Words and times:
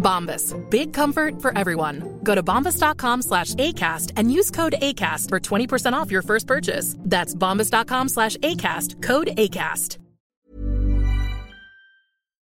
Bombas. 0.00 0.54
Big 0.70 0.92
comfort 0.92 1.40
for 1.40 1.56
everyone. 1.56 2.18
Go 2.24 2.34
to 2.34 2.42
bombas.com 2.42 3.22
slash 3.22 3.54
ACAST 3.54 4.12
and 4.16 4.32
use 4.32 4.50
code 4.50 4.74
ACAST 4.82 5.28
for 5.28 5.38
20% 5.38 5.92
off 5.92 6.10
your 6.10 6.22
first 6.22 6.48
purchase. 6.48 6.96
That's 6.98 7.34
bombas.com 7.34 8.08
slash 8.08 8.36
ACAST. 8.38 9.02
Code 9.02 9.28
ACAST. 9.36 9.98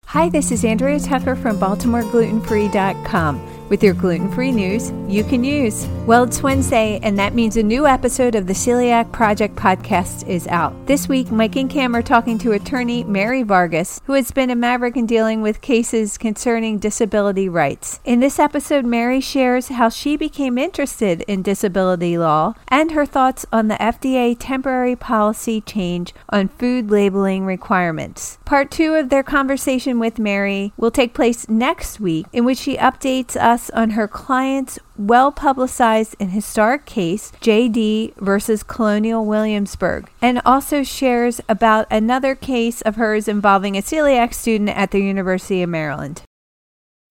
Hi, 0.07 0.29
this 0.29 0.53
is 0.53 0.65
Andrea 0.65 1.01
Tucker 1.01 1.35
from 1.35 1.59
BaltimoreGlutenFree.com 1.59 3.56
with 3.69 3.83
your 3.83 3.95
gluten 3.95 4.31
free 4.33 4.53
news 4.53 4.93
you 5.09 5.25
can 5.25 5.45
use. 5.45 5.87
Well, 6.07 6.25
it's 6.25 6.43
Wednesday, 6.43 7.01
and 7.03 7.19
that 7.19 7.35
means 7.35 7.57
a 7.57 7.63
new 7.63 7.87
episode 7.87 8.35
of 8.35 8.47
the 8.47 8.53
Celiac 8.53 9.13
Project 9.13 9.57
podcast 9.57 10.27
is 10.29 10.47
out. 10.49 10.75
This 10.87 11.09
week, 11.09 11.31
Mike 11.31 11.57
and 11.57 11.71
Cam 11.71 11.95
are 11.95 12.03
talking 12.03 12.39
to 12.39 12.53
attorney 12.53 13.05
Mary 13.05 13.43
Vargas, 13.43 14.01
who 14.05 14.13
has 14.13 14.31
been 14.31 14.51
a 14.51 14.57
maverick 14.57 14.97
in 14.97 15.07
dealing 15.07 15.43
with 15.43 15.61
cases 15.61 16.19
concerning 16.19 16.79
disability 16.79 17.49
rights. 17.49 18.01
In 18.05 18.21
this 18.21 18.39
episode, 18.39 18.85
Mary 18.85 19.21
shares 19.21 19.69
how 19.69 19.89
she 19.89 20.17
became 20.17 20.59
interested 20.59 21.23
in 21.23 21.43
disability 21.43 22.19
law 22.19 22.55
and 22.69 22.93
her 22.93 23.07
thoughts 23.07 23.47
on 23.53 23.69
the 23.69 23.77
FDA 23.77 24.37
temporary 24.39 24.97
policy 24.97 25.61
change 25.61 26.15
on 26.29 26.49
food 26.49 26.91
labeling 26.91 27.45
requirements. 27.45 28.39
Part 28.45 28.71
two 28.71 28.95
of 28.95 29.09
their 29.09 29.23
conversation 29.23 29.99
with 29.99 30.19
Mary 30.19 30.73
will 30.77 30.91
take 30.91 31.15
place 31.15 31.49
next 31.49 32.01
week, 32.01 32.27
in 32.33 32.45
which 32.45 32.59
she 32.59 32.77
updates 32.77 33.37
us 33.37 33.56
on 33.75 33.91
her 33.91 34.07
client's 34.07 34.79
well 34.97 35.33
publicized 35.33 36.15
and 36.21 36.31
historic 36.31 36.87
case, 36.87 37.33
JD 37.41 38.15
versus 38.17 38.63
Colonial 38.63 39.25
Williamsburg, 39.25 40.09
and 40.21 40.41
also 40.45 40.83
shares 40.83 41.41
about 41.49 41.87
another 41.91 42.35
case 42.35 42.83
of 42.83 42.97
hers 42.97 43.29
involving 43.29 43.77
a 43.77 43.83
celiac 43.83 44.35
student 44.35 44.71
at 44.71 44.91
the 44.91 45.01
University 45.01 45.63
of 45.63 45.71
Maryland. 45.71 46.23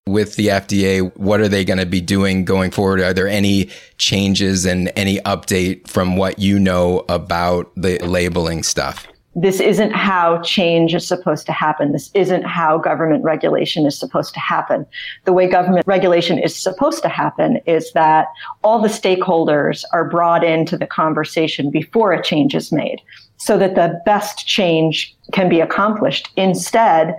With 0.06 0.36
the 0.36 0.46
FDA, 0.46 1.14
what 1.16 1.40
are 1.40 1.48
they 1.48 1.64
going 1.64 1.78
to 1.78 1.86
be 1.86 2.00
doing 2.00 2.44
going 2.44 2.70
forward? 2.70 3.00
Are 3.00 3.12
there 3.12 3.26
any 3.26 3.70
changes 3.98 4.64
and 4.64 4.92
any 4.94 5.18
update 5.18 5.88
from 5.88 6.16
what 6.16 6.38
you 6.38 6.60
know 6.60 7.04
about 7.08 7.72
the 7.74 7.98
labeling 7.98 8.62
stuff? 8.62 9.08
This 9.38 9.60
isn't 9.60 9.92
how 9.92 10.40
change 10.40 10.94
is 10.94 11.06
supposed 11.06 11.44
to 11.44 11.52
happen. 11.52 11.92
This 11.92 12.10
isn't 12.14 12.44
how 12.46 12.78
government 12.78 13.22
regulation 13.22 13.84
is 13.84 13.96
supposed 13.96 14.32
to 14.32 14.40
happen. 14.40 14.86
The 15.24 15.34
way 15.34 15.46
government 15.46 15.86
regulation 15.86 16.38
is 16.38 16.56
supposed 16.56 17.02
to 17.02 17.10
happen 17.10 17.60
is 17.66 17.92
that 17.92 18.28
all 18.64 18.80
the 18.80 18.88
stakeholders 18.88 19.84
are 19.92 20.08
brought 20.08 20.42
into 20.42 20.78
the 20.78 20.86
conversation 20.86 21.70
before 21.70 22.14
a 22.14 22.22
change 22.22 22.54
is 22.54 22.72
made 22.72 23.02
so 23.36 23.58
that 23.58 23.74
the 23.74 24.00
best 24.06 24.46
change 24.46 25.14
can 25.32 25.50
be 25.50 25.60
accomplished. 25.60 26.30
Instead, 26.36 27.14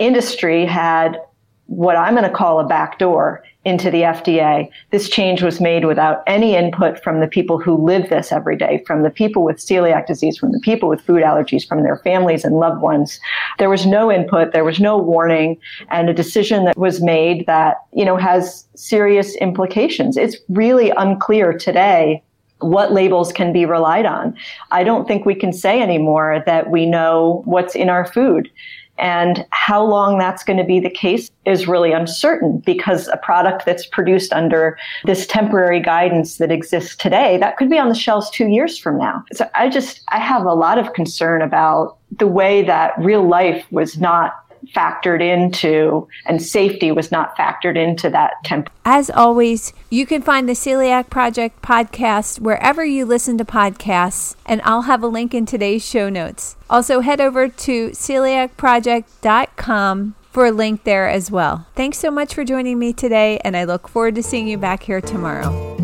industry 0.00 0.66
had 0.66 1.20
what 1.66 1.96
I'm 1.96 2.14
going 2.14 2.28
to 2.28 2.36
call 2.36 2.60
a 2.60 2.66
backdoor 2.66 3.42
into 3.64 3.90
the 3.90 4.02
FDA. 4.02 4.68
This 4.90 5.08
change 5.08 5.42
was 5.42 5.60
made 5.60 5.86
without 5.86 6.22
any 6.26 6.54
input 6.54 7.02
from 7.02 7.20
the 7.20 7.26
people 7.26 7.58
who 7.58 7.74
live 7.74 8.10
this 8.10 8.30
every 8.30 8.56
day, 8.56 8.82
from 8.86 9.02
the 9.02 9.10
people 9.10 9.42
with 9.42 9.56
celiac 9.56 10.06
disease, 10.06 10.36
from 10.36 10.52
the 10.52 10.60
people 10.60 10.88
with 10.88 11.00
food 11.00 11.22
allergies, 11.22 11.66
from 11.66 11.82
their 11.82 11.96
families 11.98 12.44
and 12.44 12.56
loved 12.56 12.82
ones. 12.82 13.18
There 13.58 13.70
was 13.70 13.86
no 13.86 14.12
input, 14.12 14.52
there 14.52 14.64
was 14.64 14.80
no 14.80 14.98
warning, 14.98 15.58
and 15.88 16.10
a 16.10 16.14
decision 16.14 16.66
that 16.66 16.76
was 16.76 17.00
made 17.00 17.46
that, 17.46 17.78
you 17.92 18.04
know, 18.04 18.18
has 18.18 18.66
serious 18.74 19.34
implications. 19.36 20.18
It's 20.18 20.36
really 20.50 20.90
unclear 20.90 21.56
today 21.56 22.22
what 22.58 22.92
labels 22.92 23.32
can 23.32 23.52
be 23.52 23.64
relied 23.64 24.06
on. 24.06 24.36
I 24.70 24.84
don't 24.84 25.08
think 25.08 25.24
we 25.24 25.34
can 25.34 25.52
say 25.52 25.82
anymore 25.82 26.42
that 26.46 26.70
we 26.70 26.86
know 26.86 27.42
what's 27.46 27.74
in 27.74 27.88
our 27.88 28.06
food. 28.06 28.50
And 28.98 29.44
how 29.50 29.84
long 29.84 30.18
that's 30.18 30.44
going 30.44 30.58
to 30.58 30.64
be 30.64 30.78
the 30.78 30.90
case 30.90 31.30
is 31.44 31.66
really 31.66 31.92
uncertain 31.92 32.58
because 32.58 33.08
a 33.08 33.16
product 33.16 33.66
that's 33.66 33.86
produced 33.86 34.32
under 34.32 34.78
this 35.04 35.26
temporary 35.26 35.80
guidance 35.80 36.38
that 36.38 36.52
exists 36.52 36.96
today, 36.96 37.36
that 37.38 37.56
could 37.56 37.68
be 37.68 37.78
on 37.78 37.88
the 37.88 37.94
shelves 37.94 38.30
two 38.30 38.46
years 38.46 38.78
from 38.78 38.98
now. 38.98 39.24
So 39.32 39.48
I 39.54 39.68
just, 39.68 40.02
I 40.08 40.18
have 40.18 40.44
a 40.44 40.54
lot 40.54 40.78
of 40.78 40.92
concern 40.92 41.42
about 41.42 41.98
the 42.18 42.28
way 42.28 42.62
that 42.62 42.92
real 42.98 43.26
life 43.26 43.66
was 43.70 43.98
not 43.98 44.43
factored 44.74 45.20
into 45.20 46.08
and 46.26 46.42
safety 46.42 46.90
was 46.92 47.10
not 47.10 47.36
factored 47.36 47.76
into 47.76 48.08
that 48.10 48.34
temp. 48.44 48.70
As 48.84 49.10
always, 49.10 49.72
you 49.90 50.06
can 50.06 50.22
find 50.22 50.48
the 50.48 50.54
Celiac 50.54 51.10
Project 51.10 51.60
podcast 51.62 52.38
wherever 52.40 52.84
you 52.84 53.04
listen 53.04 53.36
to 53.38 53.44
podcasts, 53.44 54.36
and 54.46 54.60
I'll 54.64 54.82
have 54.82 55.02
a 55.02 55.08
link 55.08 55.34
in 55.34 55.46
today's 55.46 55.84
show 55.86 56.08
notes. 56.08 56.56
Also, 56.68 57.00
head 57.00 57.20
over 57.20 57.48
to 57.48 57.90
celiacproject.com 57.90 60.14
for 60.30 60.46
a 60.46 60.52
link 60.52 60.84
there 60.84 61.08
as 61.08 61.30
well. 61.30 61.66
Thanks 61.76 61.98
so 61.98 62.10
much 62.10 62.34
for 62.34 62.44
joining 62.44 62.78
me 62.78 62.92
today, 62.92 63.38
and 63.44 63.56
I 63.56 63.64
look 63.64 63.88
forward 63.88 64.16
to 64.16 64.22
seeing 64.22 64.46
you 64.48 64.58
back 64.58 64.82
here 64.82 65.00
tomorrow. 65.00 65.83